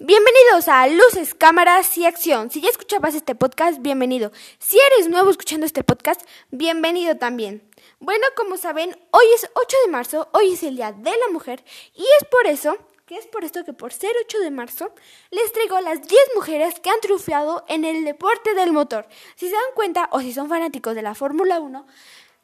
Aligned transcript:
Bienvenidos 0.00 0.68
a 0.68 0.86
Luces, 0.86 1.34
Cámaras 1.34 1.98
y 1.98 2.06
Acción. 2.06 2.50
Si 2.50 2.62
ya 2.62 2.70
escuchabas 2.70 3.14
este 3.14 3.34
podcast, 3.34 3.82
bienvenido. 3.82 4.32
Si 4.58 4.78
eres 4.78 5.10
nuevo 5.10 5.30
escuchando 5.30 5.66
este 5.66 5.84
podcast, 5.84 6.22
bienvenido 6.50 7.18
también. 7.18 7.62
Bueno, 8.00 8.24
como 8.34 8.56
saben, 8.56 8.96
hoy 9.10 9.26
es 9.34 9.50
8 9.52 9.76
de 9.84 9.92
marzo, 9.92 10.30
hoy 10.32 10.54
es 10.54 10.62
el 10.62 10.76
Día 10.76 10.92
de 10.92 11.10
la 11.10 11.28
Mujer 11.30 11.62
y 11.94 12.00
es 12.00 12.26
por 12.30 12.46
eso, 12.46 12.78
que 13.04 13.18
es 13.18 13.26
por 13.26 13.44
esto 13.44 13.66
que 13.66 13.74
por 13.74 13.92
ser 13.92 14.12
8 14.24 14.40
de 14.40 14.50
marzo, 14.50 14.94
les 15.30 15.52
traigo 15.52 15.78
las 15.80 16.00
10 16.00 16.20
mujeres 16.36 16.80
que 16.80 16.88
han 16.88 17.00
triunfado 17.02 17.66
en 17.68 17.84
el 17.84 18.06
deporte 18.06 18.54
del 18.54 18.72
motor. 18.72 19.06
Si 19.36 19.46
se 19.46 19.54
dan 19.54 19.74
cuenta 19.74 20.08
o 20.10 20.20
si 20.20 20.32
son 20.32 20.48
fanáticos 20.48 20.94
de 20.94 21.02
la 21.02 21.14
Fórmula 21.14 21.60
1, 21.60 21.86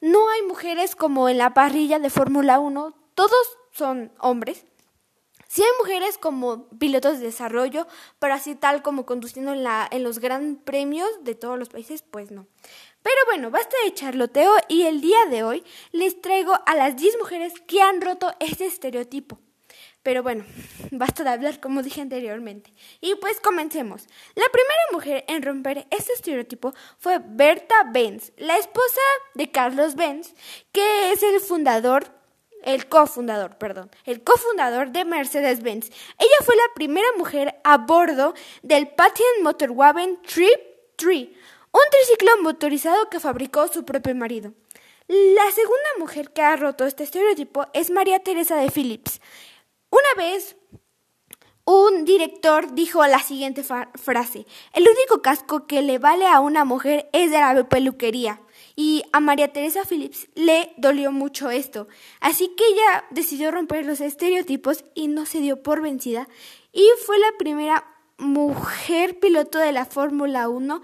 no 0.02 0.30
hay 0.30 0.42
mujeres 0.42 0.94
como 0.94 1.30
en 1.30 1.38
la 1.38 1.54
parrilla 1.54 1.98
de 1.98 2.10
Fórmula 2.10 2.58
1, 2.58 2.94
todos 3.14 3.58
son 3.72 4.12
hombres. 4.20 4.66
Si 5.58 5.64
hay 5.64 5.70
mujeres 5.80 6.18
como 6.18 6.68
pilotos 6.78 7.18
de 7.18 7.24
desarrollo, 7.24 7.88
pero 8.20 8.32
así 8.32 8.54
tal 8.54 8.80
como 8.80 9.04
conduciendo 9.04 9.54
en, 9.54 9.64
la, 9.64 9.88
en 9.90 10.04
los 10.04 10.20
gran 10.20 10.54
premios 10.54 11.08
de 11.22 11.34
todos 11.34 11.58
los 11.58 11.68
países, 11.68 12.04
pues 12.08 12.30
no. 12.30 12.46
Pero 13.02 13.16
bueno, 13.26 13.50
basta 13.50 13.76
de 13.82 13.92
charloteo 13.92 14.54
y 14.68 14.82
el 14.82 15.00
día 15.00 15.18
de 15.28 15.42
hoy 15.42 15.64
les 15.90 16.20
traigo 16.22 16.56
a 16.64 16.76
las 16.76 16.94
10 16.94 17.18
mujeres 17.18 17.54
que 17.66 17.82
han 17.82 18.00
roto 18.00 18.32
este 18.38 18.66
estereotipo. 18.66 19.40
Pero 20.04 20.22
bueno, 20.22 20.44
basta 20.92 21.24
de 21.24 21.30
hablar 21.30 21.58
como 21.58 21.82
dije 21.82 22.02
anteriormente. 22.02 22.72
Y 23.00 23.16
pues 23.16 23.40
comencemos. 23.40 24.06
La 24.36 24.46
primera 24.52 24.82
mujer 24.92 25.24
en 25.26 25.42
romper 25.42 25.88
este 25.90 26.12
estereotipo 26.12 26.72
fue 26.98 27.18
Berta 27.18 27.74
Benz, 27.92 28.30
la 28.36 28.58
esposa 28.58 29.00
de 29.34 29.50
Carlos 29.50 29.96
Benz, 29.96 30.36
que 30.70 31.10
es 31.10 31.24
el 31.24 31.40
fundador 31.40 32.17
el 32.62 32.88
cofundador, 32.88 33.56
perdón, 33.58 33.90
el 34.04 34.22
cofundador 34.22 34.90
de 34.90 35.04
Mercedes-Benz. 35.04 35.90
Ella 36.18 36.36
fue 36.44 36.56
la 36.56 36.74
primera 36.74 37.08
mujer 37.16 37.60
a 37.64 37.78
bordo 37.78 38.34
del 38.62 38.88
Patent 38.88 39.42
Motorwagen 39.42 40.20
Trip 40.22 40.60
3, 40.96 41.28
un 41.72 41.80
triciclo 41.90 42.42
motorizado 42.42 43.08
que 43.10 43.20
fabricó 43.20 43.68
su 43.68 43.84
propio 43.84 44.14
marido. 44.14 44.52
La 45.06 45.50
segunda 45.52 45.88
mujer 45.98 46.32
que 46.32 46.42
ha 46.42 46.56
roto 46.56 46.84
este 46.84 47.04
estereotipo 47.04 47.66
es 47.72 47.90
María 47.90 48.18
Teresa 48.18 48.56
de 48.56 48.70
Phillips. 48.70 49.20
Una 49.90 50.14
vez 50.16 50.56
un 51.64 52.06
director 52.06 52.74
dijo 52.74 53.06
la 53.06 53.18
siguiente 53.18 53.62
frase, 53.62 54.46
el 54.72 54.82
único 54.88 55.20
casco 55.20 55.66
que 55.66 55.82
le 55.82 55.98
vale 55.98 56.26
a 56.26 56.40
una 56.40 56.64
mujer 56.64 57.10
es 57.12 57.30
de 57.30 57.38
la 57.38 57.68
peluquería. 57.68 58.40
Y 58.80 59.02
a 59.12 59.18
María 59.18 59.52
Teresa 59.52 59.82
Phillips 59.84 60.28
le 60.36 60.72
dolió 60.76 61.10
mucho 61.10 61.50
esto. 61.50 61.88
Así 62.20 62.54
que 62.56 62.64
ella 62.64 63.04
decidió 63.10 63.50
romper 63.50 63.84
los 63.84 64.00
estereotipos 64.00 64.84
y 64.94 65.08
no 65.08 65.26
se 65.26 65.40
dio 65.40 65.64
por 65.64 65.82
vencida. 65.82 66.28
Y 66.72 66.88
fue 67.04 67.18
la 67.18 67.32
primera 67.40 67.84
mujer 68.18 69.18
piloto 69.18 69.58
de 69.58 69.72
la 69.72 69.84
Fórmula 69.84 70.48
1 70.48 70.80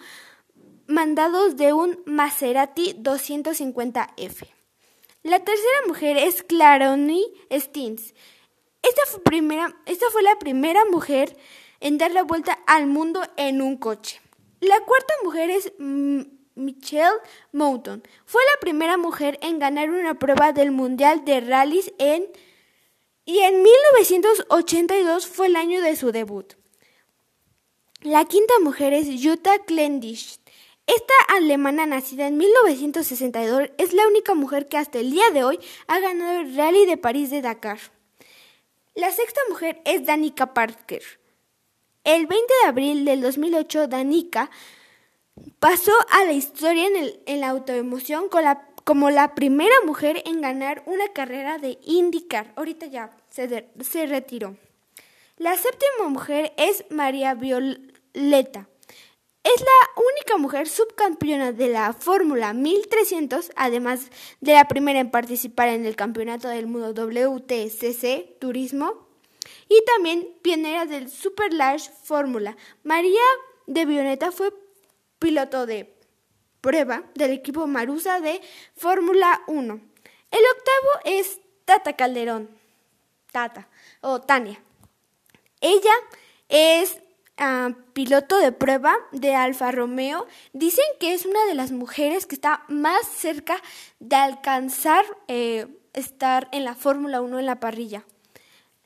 mandados 0.89 1.56
de 1.56 1.73
un 1.73 2.03
Maserati 2.05 2.95
250F. 2.95 4.48
La 5.23 5.39
tercera 5.39 5.86
mujer 5.86 6.17
es 6.17 6.42
Claroni 6.42 7.25
Stins. 7.53 8.12
Esta 8.83 9.03
fue, 9.06 9.20
esta 9.86 10.06
fue 10.11 10.23
la 10.25 10.36
primera 10.41 10.84
mujer 10.86 11.36
en 11.79 11.98
dar 11.98 12.11
la 12.11 12.25
vuelta 12.25 12.58
al 12.67 12.89
mundo 12.89 13.23
en 13.36 13.62
un 13.62 13.77
coche. 13.77 14.20
La 14.58 14.81
cuarta 14.81 15.14
mujer 15.23 15.51
es 15.51 15.73
Michelle 16.55 17.20
Mouton. 17.52 18.02
Fue 18.24 18.42
la 18.55 18.60
primera 18.60 18.97
mujer 18.97 19.38
en 19.42 19.58
ganar 19.58 19.91
una 19.91 20.19
prueba 20.19 20.52
del 20.52 20.70
Mundial 20.70 21.24
de 21.24 21.41
Rallys 21.41 21.92
en 21.98 22.27
y 23.27 23.38
en 23.38 23.62
1982 23.62 25.27
fue 25.27 25.46
el 25.46 25.56
año 25.56 25.80
de 25.80 25.96
su 25.96 26.12
debut. 26.12 26.55
La 28.02 28.27
quinta 28.27 28.52
mujer 28.61 28.92
es 28.92 29.08
Jutta 29.22 29.58
Klendisch. 29.61 30.38
Esta 30.86 31.14
alemana 31.34 31.86
nacida 31.86 32.27
en 32.27 32.36
1962 32.36 33.70
es 33.79 33.95
la 33.95 34.06
única 34.06 34.34
mujer 34.34 34.68
que 34.68 34.77
hasta 34.77 34.98
el 34.98 35.11
día 35.11 35.30
de 35.30 35.42
hoy 35.42 35.58
ha 35.86 35.98
ganado 36.00 36.40
el 36.40 36.55
Rally 36.55 36.84
de 36.84 36.98
París 36.98 37.30
de 37.30 37.40
Dakar. 37.40 37.79
La 38.95 39.11
sexta 39.11 39.40
mujer 39.48 39.80
es 39.86 40.05
Danica 40.05 40.52
Parker. 40.52 41.02
El 42.05 42.27
20 42.27 42.52
de 42.62 42.68
abril 42.68 43.05
del 43.06 43.23
2008, 43.23 43.89
Danica 43.89 44.50
Pasó 45.58 45.92
a 46.11 46.24
la 46.24 46.33
historia 46.33 46.86
en, 47.27 47.40
la 47.40 47.48
autoemoción 47.48 48.28
como 48.84 49.11
la 49.11 49.34
primera 49.34 49.74
mujer 49.84 50.22
en 50.27 50.40
ganar 50.40 50.83
una 50.86 51.08
carrera 51.08 51.58
de 51.58 51.78
IndyCar. 51.83 52.52
Ahorita 52.56 52.86
ya 52.86 53.17
se, 53.30 53.68
se 53.80 54.06
retiró. 54.06 54.56
La 55.36 55.56
séptima 55.56 56.08
mujer 56.08 56.52
es 56.56 56.84
María 56.90 57.34
Violeta. 57.34 58.68
Es 59.42 59.61
la 59.61 60.02
única 60.02 60.36
mujer 60.39 60.68
subcampeona 60.68 61.52
de 61.52 61.68
la 61.68 61.92
Fórmula 61.92 62.52
1300, 62.52 63.50
además 63.56 64.11
de 64.40 64.52
la 64.52 64.68
primera 64.68 65.00
en 65.00 65.11
participar 65.11 65.68
en 65.68 65.84
el 65.84 65.96
Campeonato 65.96 66.48
del 66.48 66.67
Mundo 66.67 66.94
WTCC 66.94 68.39
Turismo 68.39 69.08
y 69.68 69.83
también 69.84 70.28
pionera 70.42 70.86
del 70.86 71.11
Super 71.11 71.52
Large 71.52 71.90
Fórmula. 72.05 72.56
María 72.84 73.20
de 73.67 73.84
Violeta 73.84 74.30
fue 74.30 74.52
piloto 75.24 75.64
de 75.64 75.90
prueba 76.61 77.02
del 77.14 77.30
equipo 77.30 77.67
Marusa 77.67 78.20
de 78.20 78.42
Fórmula 78.77 79.40
1. 79.46 79.73
El 80.30 80.40
octavo 80.52 81.01
es 81.07 81.40
Tata 81.64 81.95
Calderón. 81.95 82.51
Tata 83.33 83.67
o 84.02 84.20
Tania. 84.20 84.62
Ella 85.62 85.95
es 86.51 86.98
ah, 87.39 87.70
piloto 87.95 88.36
de 88.36 88.52
prueba 88.52 88.95
de 89.12 89.35
Alfa 89.35 89.73
Romeo. 89.73 90.27
Dicen 90.52 90.85
que 91.01 91.14
es 91.14 91.24
una 91.24 91.42
de 91.46 91.55
las 91.55 91.73
mujeres 91.73 92.27
que 92.27 92.35
está 92.35 92.62
más 92.68 93.08
cerca 93.08 93.56
de 94.01 94.17
alcanzar 94.17 95.06
eh, 95.29 95.68
estar 95.95 96.48
en 96.52 96.64
la 96.64 96.74
Fórmula 96.74 97.23
1 97.23 97.39
en 97.39 97.46
la 97.46 97.61
parrilla. 97.61 98.05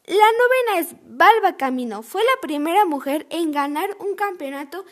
La 0.06 0.14
novena 0.14 0.78
es 0.78 0.94
Balba 1.02 1.56
Camino. 1.56 2.04
Fue 2.04 2.22
la 2.22 2.40
primera 2.40 2.84
mujer 2.84 3.26
en 3.28 3.50
ganar 3.50 3.96
un 3.98 4.14
campeonato 4.14 4.84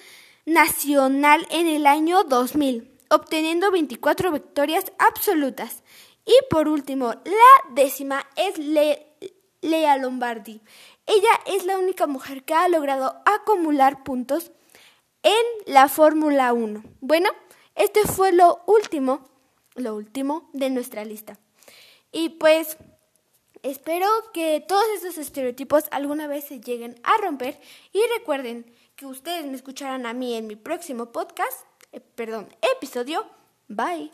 nacional 0.47 1.47
en 1.51 1.67
el 1.67 1.87
año 1.87 2.25
2000, 2.25 2.91
obteniendo 3.11 3.71
24 3.71 4.33
victorias 4.33 4.85
absolutas. 4.99 5.83
Y 6.25 6.35
por 6.49 6.69
último, 6.69 7.13
la 7.25 7.75
décima 7.75 8.27
es 8.37 8.59
Lea 8.59 9.97
Lombardi. 9.99 10.63
Ella 11.07 11.41
es 11.47 11.67
la 11.67 11.79
única 11.79 12.07
mujer 12.07 12.45
que 12.45 12.55
ha 12.55 12.69
logrado 12.69 13.23
acumular 13.27 14.03
puntos 14.03 14.53
en 15.23 15.73
la 15.73 15.89
Fórmula 15.89 16.53
1. 16.53 16.83
Bueno, 17.01 17.29
este 17.75 18.03
fue 18.03 18.33
lo 18.33 18.63
último, 18.67 19.29
lo 19.75 19.95
último 19.95 20.49
de 20.53 20.71
nuestra 20.71 21.05
lista. 21.05 21.39
Y 22.11 22.31
pues 22.31 22.77
espero 23.63 24.07
que 24.33 24.65
todos 24.67 24.85
estos 24.97 25.19
estereotipos 25.19 25.85
alguna 25.91 26.27
vez 26.27 26.45
se 26.45 26.61
lleguen 26.61 27.01
a 27.03 27.17
romper 27.23 27.59
y 27.93 28.01
recuerden 28.19 28.67
que 28.97 29.07
ustedes 29.07 29.47
me 29.47 29.57
escucharán 29.57 30.07
a 30.07 30.15
mí 30.15 30.35
en 30.35 30.47
mi 30.47 30.57
próximo 30.57 31.13
podcast, 31.13 31.67
eh, 31.93 32.01
perdón, 32.01 32.49
episodio. 32.77 33.27
Bye. 33.69 34.11